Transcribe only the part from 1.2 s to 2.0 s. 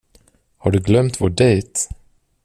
vår dejt?